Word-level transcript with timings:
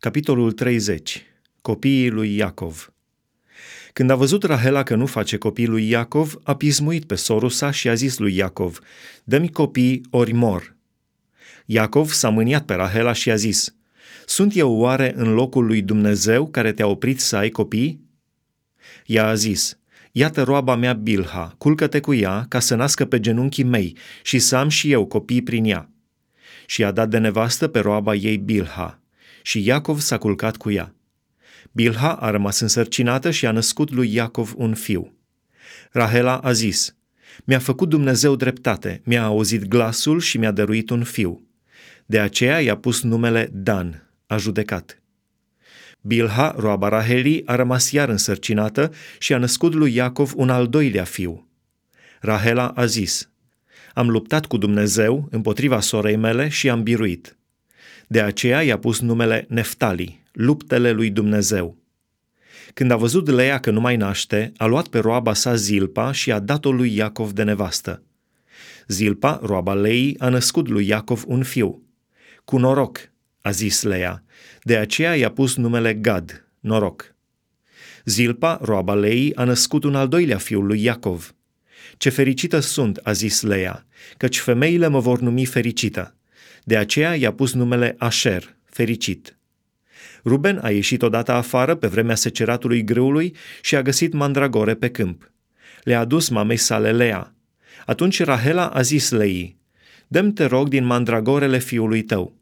Capitolul 0.00 0.52
30. 0.52 1.26
Copiii 1.62 2.10
lui 2.10 2.36
Iacov. 2.36 2.92
Când 3.92 4.10
a 4.10 4.14
văzut 4.14 4.42
Rahela 4.42 4.82
că 4.82 4.94
nu 4.94 5.06
face 5.06 5.36
copii 5.36 5.66
lui 5.66 5.88
Iacov, 5.88 6.38
a 6.42 6.56
pismuit 6.56 7.04
pe 7.04 7.14
sorul 7.14 7.48
sa 7.48 7.70
și 7.70 7.88
a 7.88 7.94
zis 7.94 8.18
lui 8.18 8.36
Iacov, 8.36 8.78
Dă-mi 9.24 9.50
copii 9.50 10.00
ori 10.10 10.32
mor. 10.32 10.76
Iacov 11.66 12.10
s-a 12.10 12.28
mâniat 12.28 12.64
pe 12.64 12.74
Rahela 12.74 13.12
și 13.12 13.30
a 13.30 13.34
zis, 13.34 13.74
Sunt 14.26 14.56
eu 14.56 14.72
oare 14.72 15.12
în 15.16 15.32
locul 15.32 15.66
lui 15.66 15.82
Dumnezeu 15.82 16.48
care 16.48 16.72
te-a 16.72 16.86
oprit 16.86 17.20
să 17.20 17.36
ai 17.36 17.50
copii? 17.50 18.00
Ea 19.06 19.26
a 19.26 19.34
zis, 19.34 19.78
Iată 20.12 20.42
roaba 20.42 20.76
mea 20.76 20.92
Bilha, 20.92 21.54
culcă-te 21.58 22.00
cu 22.00 22.14
ea 22.14 22.46
ca 22.48 22.58
să 22.58 22.74
nască 22.74 23.04
pe 23.04 23.20
genunchii 23.20 23.64
mei 23.64 23.96
și 24.22 24.38
să 24.38 24.56
am 24.56 24.68
și 24.68 24.92
eu 24.92 25.06
copii 25.06 25.42
prin 25.42 25.64
ea. 25.64 25.90
Și 26.66 26.84
a 26.84 26.90
dat 26.90 27.08
de 27.08 27.18
nevastă 27.18 27.68
pe 27.68 27.78
roaba 27.78 28.14
ei 28.14 28.36
Bilha 28.36 28.99
și 29.42 29.66
Iacov 29.66 30.00
s-a 30.00 30.18
culcat 30.18 30.56
cu 30.56 30.70
ea. 30.70 30.94
Bilha 31.72 32.12
a 32.12 32.30
rămas 32.30 32.60
însărcinată 32.60 33.30
și 33.30 33.46
a 33.46 33.50
născut 33.50 33.90
lui 33.90 34.14
Iacov 34.14 34.52
un 34.56 34.74
fiu. 34.74 35.14
Rahela 35.90 36.36
a 36.36 36.52
zis, 36.52 36.96
Mi-a 37.44 37.58
făcut 37.58 37.88
Dumnezeu 37.88 38.36
dreptate, 38.36 39.00
mi-a 39.04 39.22
auzit 39.22 39.64
glasul 39.64 40.20
și 40.20 40.38
mi-a 40.38 40.50
dăruit 40.50 40.90
un 40.90 41.04
fiu. 41.04 41.46
De 42.06 42.20
aceea 42.20 42.60
i-a 42.60 42.76
pus 42.76 43.02
numele 43.02 43.50
Dan, 43.52 44.08
a 44.26 44.36
judecat. 44.36 45.02
Bilha, 46.00 46.54
roaba 46.58 46.88
Rahelii, 46.88 47.46
a 47.46 47.54
rămas 47.54 47.90
iar 47.90 48.08
însărcinată 48.08 48.92
și 49.18 49.32
a 49.32 49.38
născut 49.38 49.74
lui 49.74 49.94
Iacov 49.94 50.32
un 50.36 50.50
al 50.50 50.68
doilea 50.68 51.04
fiu. 51.04 51.48
Rahela 52.20 52.68
a 52.68 52.84
zis, 52.84 53.30
Am 53.94 54.10
luptat 54.10 54.46
cu 54.46 54.56
Dumnezeu 54.56 55.28
împotriva 55.30 55.80
sorei 55.80 56.16
mele 56.16 56.48
și 56.48 56.70
am 56.70 56.82
biruit. 56.82 57.38
De 58.12 58.20
aceea 58.20 58.62
i-a 58.62 58.78
pus 58.78 59.00
numele 59.00 59.44
Neftali, 59.48 60.22
luptele 60.32 60.90
lui 60.90 61.10
Dumnezeu. 61.10 61.76
Când 62.74 62.90
a 62.90 62.96
văzut 62.96 63.28
Leia 63.28 63.60
că 63.60 63.70
nu 63.70 63.80
mai 63.80 63.96
naște, 63.96 64.52
a 64.56 64.64
luat 64.64 64.88
pe 64.88 64.98
roaba 64.98 65.34
sa 65.34 65.54
Zilpa 65.54 66.12
și 66.12 66.32
a 66.32 66.38
dat-o 66.38 66.72
lui 66.72 66.96
Iacov 66.96 67.32
de 67.32 67.42
nevastă. 67.42 68.02
Zilpa, 68.86 69.40
roaba 69.42 69.74
Lei, 69.74 70.14
a 70.18 70.28
născut 70.28 70.68
lui 70.68 70.86
Iacov 70.86 71.24
un 71.26 71.42
fiu. 71.42 71.82
Cu 72.44 72.58
noroc, 72.58 73.10
a 73.40 73.50
zis 73.50 73.82
Leia, 73.82 74.22
de 74.62 74.76
aceea 74.76 75.16
i-a 75.16 75.30
pus 75.30 75.56
numele 75.56 75.94
Gad, 75.94 76.46
noroc. 76.60 77.14
Zilpa, 78.04 78.58
roaba 78.62 78.94
Lei, 78.94 79.34
a 79.34 79.44
născut 79.44 79.84
un 79.84 79.94
al 79.94 80.08
doilea 80.08 80.38
fiu 80.38 80.60
lui 80.60 80.82
Iacov. 80.82 81.34
Ce 81.96 82.08
fericită 82.08 82.60
sunt, 82.60 82.96
a 82.96 83.12
zis 83.12 83.42
Leia, 83.42 83.86
căci 84.16 84.38
femeile 84.38 84.88
mă 84.88 85.00
vor 85.00 85.20
numi 85.20 85.44
fericită. 85.44 86.14
De 86.70 86.76
aceea 86.76 87.14
i-a 87.14 87.32
pus 87.32 87.52
numele 87.52 87.94
Asher, 87.98 88.56
fericit. 88.64 89.38
Ruben 90.24 90.58
a 90.62 90.70
ieșit 90.70 91.02
odată 91.02 91.32
afară 91.32 91.74
pe 91.74 91.86
vremea 91.86 92.14
seceratului 92.14 92.84
grâului 92.84 93.36
și 93.62 93.76
a 93.76 93.82
găsit 93.82 94.12
mandragore 94.12 94.74
pe 94.74 94.88
câmp. 94.88 95.32
Le-a 95.82 96.04
dus 96.04 96.28
mamei 96.28 96.56
sale 96.56 96.92
Lea. 96.92 97.34
Atunci 97.86 98.22
Rahela 98.22 98.66
a 98.66 98.80
zis 98.80 99.10
Lei, 99.10 99.56
Dăm 100.08 100.32
te 100.32 100.44
rog 100.44 100.68
din 100.68 100.84
mandragorele 100.84 101.58
fiului 101.58 102.02
tău. 102.02 102.34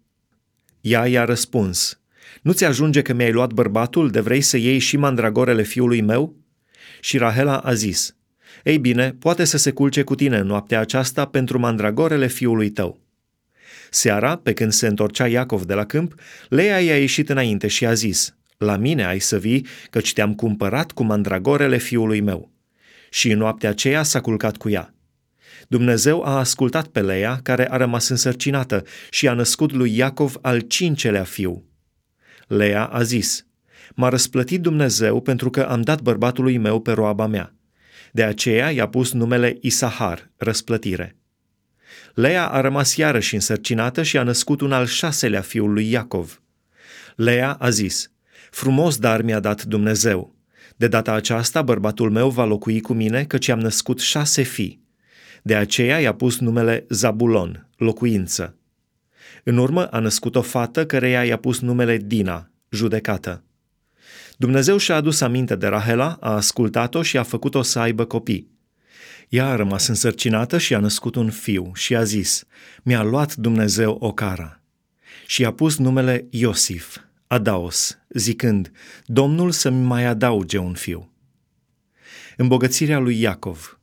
Ea 0.80 1.06
i-a 1.06 1.24
răspuns, 1.24 2.00
Nu-ți 2.42 2.64
ajunge 2.64 3.02
că 3.02 3.12
mi-ai 3.12 3.32
luat 3.32 3.52
bărbatul 3.52 4.10
de 4.10 4.20
vrei 4.20 4.40
să 4.40 4.56
iei 4.56 4.78
și 4.78 4.96
mandragorele 4.96 5.62
fiului 5.62 6.00
meu? 6.00 6.36
Și 7.00 7.18
Rahela 7.18 7.56
a 7.56 7.72
zis, 7.72 8.16
Ei 8.64 8.78
bine, 8.78 9.16
poate 9.18 9.44
să 9.44 9.56
se 9.56 9.70
culce 9.70 10.02
cu 10.02 10.14
tine 10.14 10.38
în 10.38 10.46
noaptea 10.46 10.80
aceasta 10.80 11.26
pentru 11.26 11.58
mandragorele 11.58 12.26
fiului 12.26 12.70
tău. 12.70 13.07
Seara, 13.90 14.36
pe 14.36 14.52
când 14.52 14.72
se 14.72 14.86
întorcea 14.86 15.26
Iacov 15.26 15.64
de 15.64 15.74
la 15.74 15.84
câmp, 15.84 16.14
Leia 16.48 16.80
i-a 16.80 16.98
ieșit 16.98 17.28
înainte 17.28 17.66
și 17.66 17.86
a 17.86 17.92
zis, 17.92 18.36
La 18.56 18.76
mine 18.76 19.06
ai 19.06 19.18
să 19.18 19.38
vii, 19.38 19.66
căci 19.90 20.12
te-am 20.12 20.34
cumpărat 20.34 20.92
cu 20.92 21.02
mandragorele 21.02 21.78
fiului 21.78 22.20
meu. 22.20 22.52
Și 23.10 23.30
în 23.30 23.38
noaptea 23.38 23.70
aceea 23.70 24.02
s-a 24.02 24.20
culcat 24.20 24.56
cu 24.56 24.68
ea. 24.68 24.94
Dumnezeu 25.68 26.22
a 26.22 26.38
ascultat 26.38 26.86
pe 26.86 27.00
Leia, 27.00 27.40
care 27.42 27.70
a 27.70 27.76
rămas 27.76 28.08
însărcinată, 28.08 28.84
și 29.10 29.28
a 29.28 29.32
născut 29.32 29.72
lui 29.72 29.96
Iacov 29.96 30.38
al 30.42 30.60
cincelea 30.60 31.24
fiu. 31.24 31.64
Leia 32.46 32.84
a 32.84 33.02
zis, 33.02 33.46
M-a 33.94 34.08
răsplătit 34.08 34.60
Dumnezeu 34.60 35.20
pentru 35.20 35.50
că 35.50 35.62
am 35.62 35.80
dat 35.80 36.00
bărbatului 36.00 36.58
meu 36.58 36.80
pe 36.80 36.92
roaba 36.92 37.26
mea. 37.26 37.54
De 38.12 38.22
aceea 38.22 38.70
i-a 38.70 38.88
pus 38.88 39.12
numele 39.12 39.56
Isahar, 39.60 40.30
răsplătire. 40.36 41.17
Lea 42.14 42.48
a 42.48 42.60
rămas 42.60 42.96
iarăși 42.96 43.34
însărcinată 43.34 44.02
și 44.02 44.18
a 44.18 44.22
născut 44.22 44.60
un 44.60 44.72
al 44.72 44.86
șaselea 44.86 45.40
fiul 45.40 45.72
lui 45.72 45.90
Iacov. 45.90 46.42
Lea 47.16 47.52
a 47.52 47.70
zis, 47.70 48.10
frumos 48.50 48.98
dar 48.98 49.22
mi-a 49.22 49.40
dat 49.40 49.62
Dumnezeu. 49.62 50.36
De 50.76 50.88
data 50.88 51.12
aceasta 51.12 51.62
bărbatul 51.62 52.10
meu 52.10 52.28
va 52.28 52.44
locui 52.44 52.80
cu 52.80 52.92
mine, 52.92 53.24
căci 53.24 53.48
am 53.48 53.60
născut 53.60 54.00
șase 54.00 54.42
fii. 54.42 54.86
De 55.42 55.54
aceea 55.54 56.00
i-a 56.00 56.14
pus 56.14 56.38
numele 56.38 56.84
Zabulon, 56.88 57.68
locuință. 57.76 58.56
În 59.44 59.56
urmă 59.56 59.86
a 59.86 59.98
născut 59.98 60.36
o 60.36 60.42
fată 60.42 60.86
căreia 60.86 61.24
i-a 61.24 61.36
pus 61.36 61.60
numele 61.60 61.96
Dina, 61.96 62.50
judecată. 62.70 63.42
Dumnezeu 64.36 64.76
și-a 64.76 64.94
adus 64.94 65.20
aminte 65.20 65.56
de 65.56 65.66
Rahela, 65.66 66.16
a 66.20 66.34
ascultat-o 66.34 67.02
și 67.02 67.16
a 67.16 67.22
făcut-o 67.22 67.62
să 67.62 67.78
aibă 67.78 68.04
copii. 68.04 68.57
Ea 69.28 69.46
a 69.46 69.56
rămas 69.56 69.86
însărcinată 69.86 70.58
și 70.58 70.74
a 70.74 70.78
născut 70.78 71.14
un 71.14 71.30
fiu 71.30 71.70
și 71.74 71.96
a 71.96 72.02
zis, 72.02 72.44
mi-a 72.82 73.02
luat 73.02 73.34
Dumnezeu 73.34 73.96
o 74.00 74.12
cara. 74.12 74.60
Și 75.26 75.44
a 75.44 75.52
pus 75.52 75.76
numele 75.76 76.26
Iosif, 76.30 76.96
Adaos, 77.26 77.98
zicând, 78.08 78.72
Domnul 79.04 79.50
să-mi 79.50 79.86
mai 79.86 80.04
adauge 80.04 80.58
un 80.58 80.74
fiu. 80.74 81.12
Îmbogățirea 82.36 82.98
lui 82.98 83.20
Iacov 83.20 83.78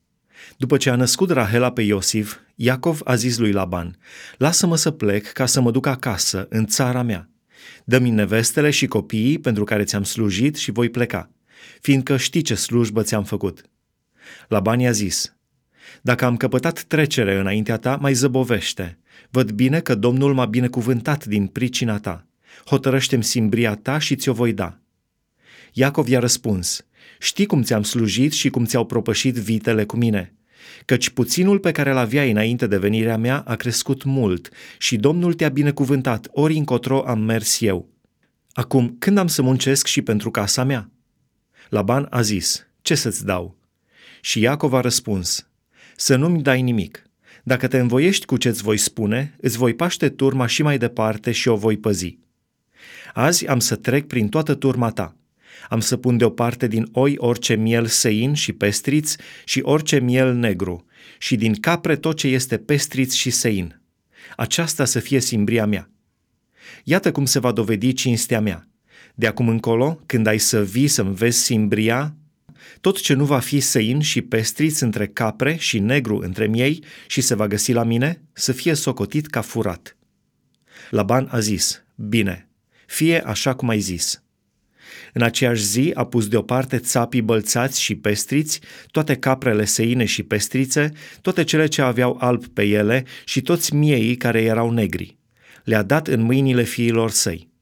După 0.57 0.77
ce 0.77 0.89
a 0.89 0.95
născut 0.95 1.29
Rahela 1.29 1.71
pe 1.71 1.81
Iosif, 1.81 2.37
Iacov 2.55 3.01
a 3.03 3.15
zis 3.15 3.37
lui 3.37 3.51
Laban, 3.51 3.97
Lasă-mă 4.37 4.75
să 4.75 4.91
plec 4.91 5.31
ca 5.31 5.45
să 5.45 5.61
mă 5.61 5.71
duc 5.71 5.85
acasă, 5.85 6.47
în 6.49 6.65
țara 6.65 7.01
mea. 7.01 7.29
Dă-mi 7.83 8.09
nevestele 8.09 8.69
și 8.69 8.87
copiii 8.87 9.39
pentru 9.39 9.63
care 9.63 9.83
ți-am 9.83 10.03
slujit 10.03 10.55
și 10.55 10.71
voi 10.71 10.89
pleca, 10.89 11.31
fiindcă 11.81 12.17
știi 12.17 12.41
ce 12.41 12.55
slujbă 12.55 13.01
ți-am 13.01 13.23
făcut. 13.23 13.61
Laban 14.47 14.79
i-a 14.79 14.91
zis, 14.91 15.34
dacă 16.01 16.25
am 16.25 16.37
căpătat 16.37 16.83
trecere 16.83 17.39
înaintea 17.39 17.77
ta, 17.77 17.97
mai 18.01 18.13
zăbovește. 18.13 18.97
Văd 19.29 19.51
bine 19.51 19.79
că 19.79 19.95
Domnul 19.95 20.33
m-a 20.33 20.45
binecuvântat 20.45 21.25
din 21.25 21.47
pricina 21.47 21.99
ta. 21.99 22.25
Hotărăște-mi 22.65 23.23
simbria 23.23 23.75
ta 23.75 23.97
și 23.97 24.15
ți-o 24.15 24.33
voi 24.33 24.53
da. 24.53 24.79
Iacov 25.73 26.07
i-a 26.07 26.19
răspuns, 26.19 26.85
știi 27.19 27.45
cum 27.45 27.61
ți-am 27.61 27.83
slujit 27.83 28.31
și 28.31 28.49
cum 28.49 28.65
ți-au 28.65 28.85
propășit 28.85 29.35
vitele 29.35 29.85
cu 29.85 29.97
mine, 29.97 30.33
căci 30.85 31.09
puținul 31.09 31.59
pe 31.59 31.71
care 31.71 31.91
l 31.91 31.97
aveai 31.97 32.31
înainte 32.31 32.67
de 32.67 32.77
venirea 32.77 33.17
mea 33.17 33.39
a 33.39 33.55
crescut 33.55 34.03
mult 34.03 34.49
și 34.77 34.95
Domnul 34.95 35.33
te-a 35.33 35.49
binecuvântat, 35.49 36.27
ori 36.31 36.57
încotro 36.57 37.03
am 37.07 37.19
mers 37.19 37.61
eu. 37.61 37.89
Acum, 38.51 38.95
când 38.99 39.17
am 39.17 39.27
să 39.27 39.41
muncesc 39.41 39.85
și 39.85 40.01
pentru 40.01 40.31
casa 40.31 40.63
mea? 40.63 40.91
Laban 41.69 42.07
a 42.09 42.21
zis, 42.21 42.67
ce 42.81 42.95
să-ți 42.95 43.25
dau? 43.25 43.57
Și 44.21 44.39
Iacov 44.39 44.73
a 44.73 44.81
răspuns, 44.81 45.47
să 45.95 46.15
nu-mi 46.15 46.41
dai 46.41 46.61
nimic. 46.61 47.03
Dacă 47.43 47.67
te 47.67 47.79
învoiești 47.79 48.25
cu 48.25 48.37
ce-ți 48.37 48.63
voi 48.63 48.77
spune, 48.77 49.35
îți 49.41 49.57
voi 49.57 49.73
paște 49.73 50.09
turma 50.09 50.45
și 50.45 50.63
mai 50.63 50.77
departe 50.77 51.31
și 51.31 51.47
o 51.47 51.55
voi 51.55 51.77
păzi. 51.77 52.17
Azi 53.13 53.47
am 53.47 53.59
să 53.59 53.75
trec 53.75 54.07
prin 54.07 54.29
toată 54.29 54.53
turma 54.53 54.89
ta. 54.89 55.15
Am 55.69 55.79
să 55.79 55.97
pun 55.97 56.17
deoparte 56.17 56.67
din 56.67 56.87
oi 56.91 57.13
orice 57.17 57.55
miel 57.55 57.85
săin 57.85 58.33
și 58.33 58.53
pestriț 58.53 59.15
și 59.43 59.59
orice 59.63 59.99
miel 59.99 60.33
negru 60.33 60.85
și 61.17 61.35
din 61.35 61.53
capre 61.53 61.95
tot 61.95 62.17
ce 62.17 62.27
este 62.27 62.57
pestriț 62.57 63.13
și 63.13 63.29
săin. 63.29 63.81
Aceasta 64.35 64.85
să 64.85 64.99
fie 64.99 65.19
simbria 65.19 65.65
mea. 65.65 65.89
Iată 66.83 67.11
cum 67.11 67.25
se 67.25 67.39
va 67.39 67.51
dovedi 67.51 67.93
cinstea 67.93 68.41
mea. 68.41 68.67
De 69.15 69.27
acum 69.27 69.49
încolo, 69.49 69.99
când 70.05 70.27
ai 70.27 70.37
să 70.37 70.63
vii 70.63 70.87
să-mi 70.87 71.15
vezi 71.15 71.43
simbria, 71.43 72.15
tot 72.81 73.01
ce 73.01 73.13
nu 73.13 73.25
va 73.25 73.39
fi 73.39 73.59
săin 73.59 73.99
și 73.99 74.21
pestriț 74.21 74.79
între 74.79 75.07
capre 75.07 75.55
și 75.55 75.79
negru 75.79 76.17
între 76.17 76.47
miei 76.47 76.83
și 77.07 77.21
se 77.21 77.35
va 77.35 77.47
găsi 77.47 77.71
la 77.71 77.83
mine, 77.83 78.21
să 78.33 78.51
fie 78.51 78.73
socotit 78.73 79.27
ca 79.27 79.41
furat. 79.41 79.97
Laban 80.89 81.27
a 81.31 81.39
zis, 81.39 81.83
bine, 81.95 82.49
fie 82.85 83.21
așa 83.25 83.53
cum 83.53 83.69
ai 83.69 83.79
zis. 83.79 84.23
În 85.13 85.21
aceeași 85.21 85.63
zi 85.63 85.91
a 85.93 86.05
pus 86.05 86.27
deoparte 86.27 86.77
țapii 86.77 87.21
bălțați 87.21 87.81
și 87.81 87.95
pestriți, 87.95 88.59
toate 88.91 89.15
caprele 89.15 89.65
seine 89.65 90.05
și 90.05 90.23
pestrițe, 90.23 90.91
toate 91.21 91.43
cele 91.43 91.67
ce 91.67 91.81
aveau 91.81 92.17
alb 92.19 92.45
pe 92.45 92.63
ele 92.63 93.05
și 93.25 93.41
toți 93.41 93.75
miei 93.75 94.15
care 94.15 94.41
erau 94.41 94.71
negri. 94.71 95.17
Le-a 95.63 95.83
dat 95.83 96.07
în 96.07 96.21
mâinile 96.21 96.63
fiilor 96.63 97.09
săi. 97.09 97.53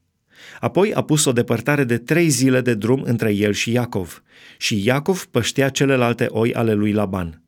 Apoi 0.63 0.93
a 0.93 1.01
pus 1.01 1.25
o 1.25 1.31
depărtare 1.31 1.83
de 1.83 1.97
trei 1.97 2.29
zile 2.29 2.61
de 2.61 2.73
drum 2.73 3.01
între 3.01 3.33
el 3.33 3.53
și 3.53 3.71
Iacov 3.71 4.23
și 4.57 4.85
Iacov 4.85 5.25
păștea 5.25 5.69
celelalte 5.69 6.25
oi 6.29 6.53
ale 6.53 6.73
lui 6.73 6.91
Laban. 6.91 7.41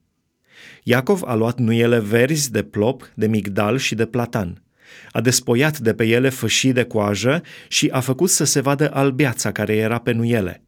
Iacov 0.84 1.22
a 1.26 1.34
luat 1.36 1.60
nuiele 1.60 2.00
verzi 2.00 2.52
de 2.52 2.64
plop, 2.64 3.12
de 3.14 3.28
migdal 3.28 3.78
și 3.78 3.96
de 3.96 4.06
platan. 4.06 4.64
A 5.12 5.22
despoiat 5.22 5.80
de 5.80 5.94
pe 5.94 6.06
ele 6.06 6.30
fâșii 6.30 6.74
de 6.74 6.84
coajă 6.84 7.42
și 7.68 7.90
a 7.92 8.00
făcut 8.00 8.30
să 8.30 8.44
se 8.44 8.62
vadă 8.62 8.94
albiața 8.94 9.52
care 9.52 9.76
era 9.76 10.00
pe 10.00 10.12
nuiele. 10.12 10.64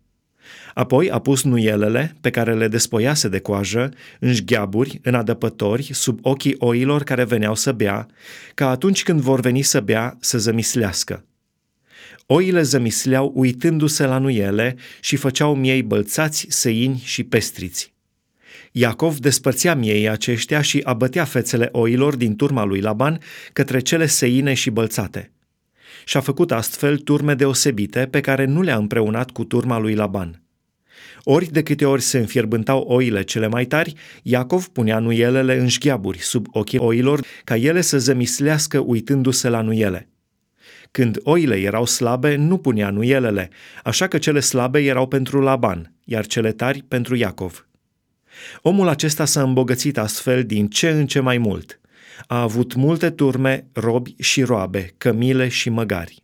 Apoi 0.74 1.12
a 1.12 1.20
pus 1.20 1.44
nuielele, 1.44 2.16
pe 2.22 2.30
care 2.30 2.54
le 2.54 2.68
despoiase 2.68 3.28
de 3.28 3.40
coajă, 3.40 3.90
în 4.20 4.34
șgheaburi, 4.34 5.00
în 5.04 5.14
adăpători, 5.14 5.90
sub 5.94 6.20
ochii 6.22 6.56
oilor 6.58 7.04
care 7.04 7.24
veneau 7.24 7.56
să 7.56 7.72
bea, 7.72 8.08
ca 8.54 8.70
atunci 8.70 9.04
când 9.04 9.20
vor 9.20 9.40
veni 9.40 9.62
să 9.62 9.80
bea, 9.80 10.18
să 10.20 10.38
zămislească. 10.38 11.26
Oile 12.26 12.62
zămisleau 12.62 13.32
uitându-se 13.36 14.06
la 14.06 14.18
nuiele 14.18 14.76
și 15.00 15.16
făceau 15.16 15.56
miei 15.56 15.84
bălțați, 15.84 16.46
săini 16.50 17.02
și 17.06 17.24
pestriți. 17.24 17.94
Iacov 18.72 19.18
despărțea 19.18 19.76
miei 19.76 20.10
aceștia 20.10 20.62
și 20.62 20.82
abătea 20.84 21.24
fețele 21.24 21.70
oilor 21.72 22.16
din 22.16 22.36
turma 22.36 22.64
lui 22.64 22.80
Laban 22.80 23.20
către 23.54 23.80
cele 23.80 24.06
seine 24.06 24.54
și 24.54 24.70
bălțate. 24.70 25.32
Și-a 26.06 26.20
făcut 26.20 26.52
astfel 26.52 26.98
turme 26.98 27.34
deosebite 27.34 28.08
pe 28.12 28.22
care 28.22 28.46
nu 28.46 28.62
le-a 28.62 28.78
împreunat 28.78 29.32
cu 29.32 29.44
turma 29.44 29.80
lui 29.80 29.94
Laban. 29.94 30.42
Ori 31.24 31.52
de 31.52 31.64
câte 31.64 31.86
ori 31.86 32.02
se 32.02 32.18
înfierbântau 32.18 32.80
oile 32.80 33.24
cele 33.24 33.48
mai 33.48 33.66
tari, 33.66 33.94
Iacov 34.24 34.68
punea 34.68 35.00
nuielele 35.00 35.58
în 35.58 35.68
șgheaburi 35.68 36.18
sub 36.18 36.46
ochii 36.52 36.80
oilor 36.80 37.26
ca 37.44 37.58
ele 37.58 37.82
să 37.82 37.98
zămislească 37.98 38.80
uitându-se 38.80 39.50
la 39.50 39.62
nuiele. 39.62 40.10
Când 40.92 41.20
oile 41.24 41.56
erau 41.56 41.86
slabe, 41.86 42.36
nu 42.36 42.58
punea 42.58 42.90
nuielele, 42.90 43.50
așa 43.84 44.08
că 44.08 44.18
cele 44.18 44.40
slabe 44.40 44.80
erau 44.80 45.08
pentru 45.08 45.42
Laban, 45.42 45.94
iar 46.04 46.26
cele 46.26 46.52
tari 46.52 46.84
pentru 46.88 47.16
Iacov. 47.16 47.68
Omul 48.62 48.88
acesta 48.88 49.26
s-a 49.26 49.42
îmbogățit 49.42 49.98
astfel 49.98 50.44
din 50.44 50.68
ce 50.68 50.90
în 50.90 51.08
ce 51.08 51.20
mai 51.20 51.38
mult. 51.38 51.80
A 52.28 52.42
avut 52.42 52.74
multe 52.74 53.10
turme, 53.10 53.68
robi 53.74 54.16
și 54.20 54.44
roabe, 54.44 54.94
cămile 54.98 55.48
și 55.48 55.70
măgari. 55.70 56.24